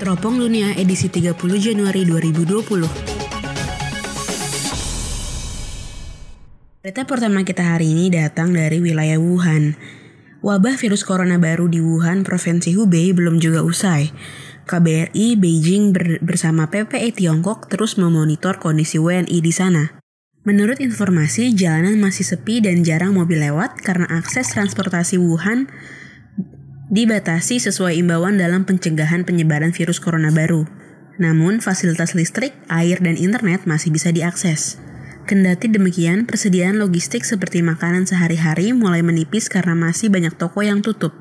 [0.00, 2.88] Teropong Dunia edisi 30 Januari 2020.
[6.80, 9.76] Berita pertama kita hari ini datang dari wilayah Wuhan.
[10.40, 14.08] Wabah virus corona baru di Wuhan, Provinsi Hubei belum juga usai.
[14.64, 20.00] KBRI Beijing ber bersama PPI Tiongkok terus memonitor kondisi WNI di sana.
[20.48, 25.68] Menurut informasi, jalanan masih sepi dan jarang mobil lewat karena akses transportasi Wuhan
[26.90, 30.66] dibatasi sesuai imbauan dalam pencegahan penyebaran virus corona baru.
[31.22, 34.82] Namun, fasilitas listrik, air, dan internet masih bisa diakses.
[35.30, 41.14] Kendati demikian, persediaan logistik seperti makanan sehari-hari mulai menipis karena masih banyak toko yang tutup.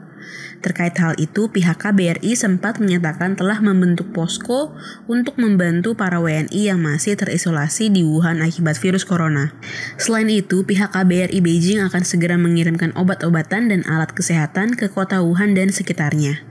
[0.60, 4.76] Terkait hal itu, pihak KBRI sempat menyatakan telah membentuk posko
[5.08, 9.56] untuk membantu para WNI yang masih terisolasi di Wuhan akibat virus corona.
[9.96, 15.56] Selain itu, pihak KBRI Beijing akan segera mengirimkan obat-obatan dan alat kesehatan ke kota Wuhan
[15.56, 16.44] dan sekitarnya.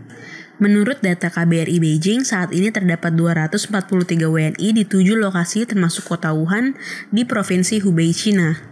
[0.58, 6.74] Menurut data KBRI Beijing, saat ini terdapat 243 WNI di tujuh lokasi termasuk kota Wuhan
[7.14, 8.67] di Provinsi Hubei, China.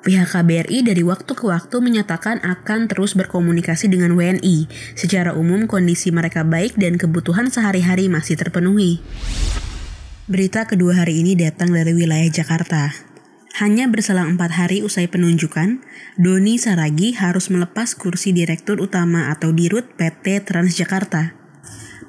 [0.00, 4.64] Pihak KBRI dari waktu ke waktu menyatakan akan terus berkomunikasi dengan WNI.
[4.96, 9.04] Secara umum kondisi mereka baik dan kebutuhan sehari-hari masih terpenuhi.
[10.24, 12.94] Berita kedua hari ini datang dari wilayah Jakarta.
[13.60, 15.82] Hanya berselang empat hari usai penunjukan,
[16.16, 21.39] Doni Saragi harus melepas kursi Direktur Utama atau Dirut PT Transjakarta.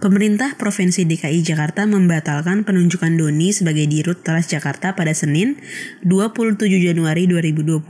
[0.02, 5.62] Pemerintah Provinsi DKI Jakarta membatalkan penunjukan Doni sebagai Dirut Transjakarta pada Senin
[6.02, 7.86] 27 Januari 2020.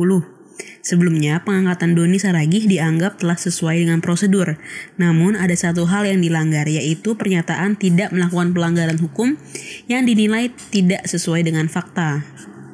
[0.84, 4.60] Sebelumnya, pengangkatan Doni Saragih dianggap telah sesuai dengan prosedur.
[5.00, 9.40] Namun, ada satu hal yang dilanggar, yaitu pernyataan tidak melakukan pelanggaran hukum
[9.88, 12.28] yang dinilai tidak sesuai dengan fakta.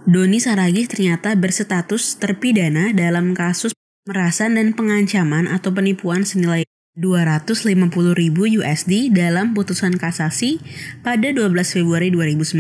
[0.10, 3.78] Doni Saragih ternyata berstatus terpidana dalam kasus
[4.10, 6.66] merasan dan pengancaman atau penipuan senilai
[6.98, 10.58] 250 ribu USD dalam putusan kasasi
[11.06, 12.58] pada 12 Februari 2019.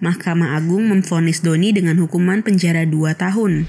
[0.00, 3.68] Mahkamah Agung memvonis Doni dengan hukuman penjara 2 tahun.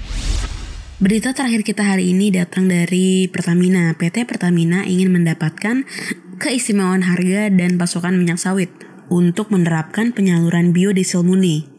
[1.04, 3.92] Berita terakhir kita hari ini datang dari Pertamina.
[3.92, 5.84] PT Pertamina ingin mendapatkan
[6.40, 8.72] keistimewaan harga dan pasokan minyak sawit
[9.12, 11.73] untuk menerapkan penyaluran biodiesel murni.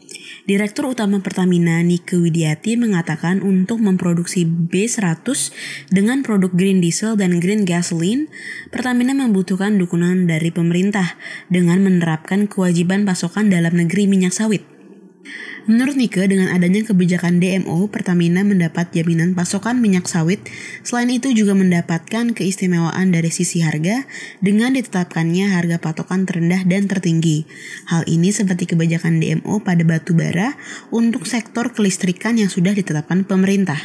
[0.46, 5.26] Direktur Utama Pertamina Nike Widiati mengatakan untuk memproduksi B100
[5.90, 8.30] dengan produk green diesel dan green gasoline,
[8.70, 11.18] Pertamina membutuhkan dukungan dari pemerintah
[11.50, 14.75] dengan menerapkan kewajiban pasokan dalam negeri minyak sawit.
[15.66, 20.46] Menurut Nike, dengan adanya kebijakan DMO, Pertamina mendapat jaminan pasokan minyak sawit.
[20.86, 24.06] Selain itu juga mendapatkan keistimewaan dari sisi harga
[24.46, 27.50] dengan ditetapkannya harga patokan terendah dan tertinggi.
[27.90, 30.54] Hal ini seperti kebijakan DMO pada batu bara
[30.94, 33.82] untuk sektor kelistrikan yang sudah ditetapkan pemerintah.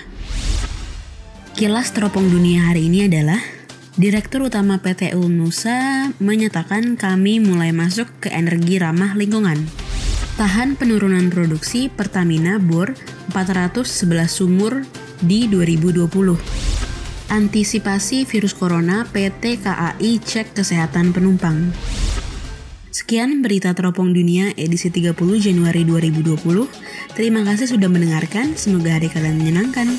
[1.57, 3.41] Kilas teropong dunia hari ini adalah
[3.97, 9.90] Direktur Utama PT Nusa menyatakan kami mulai masuk ke energi ramah lingkungan.
[10.41, 12.97] Tahan penurunan produksi Pertamina bor
[13.29, 14.89] 411 sumur
[15.21, 16.09] di 2020.
[17.29, 21.77] Antisipasi virus corona PT KAI cek kesehatan penumpang.
[22.89, 25.13] Sekian berita teropong dunia edisi 30
[25.45, 26.41] Januari 2020.
[27.13, 29.93] Terima kasih sudah mendengarkan, semoga hari kalian menyenangkan.